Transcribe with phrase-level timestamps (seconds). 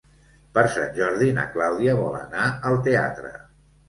[0.57, 3.31] Per Sant Jordi na Clàudia vol anar al teatre.